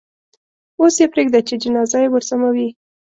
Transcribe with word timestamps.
اوس 0.79 0.95
یې 1.01 1.07
پرېږده 1.13 1.39
چې 1.47 1.55
جنازه 1.63 1.97
یې 2.03 2.09
ورسموي. 2.11 2.69